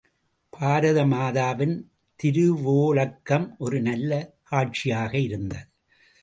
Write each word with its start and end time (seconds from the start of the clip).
பாரதமாதாவின் 0.53 1.75
திருவோலக்கம் 2.19 3.47
ஒரு 3.57 3.81
நல்ல 3.81 4.11
காட்சியாக 4.43 5.17
இருந்தது. 5.17 5.69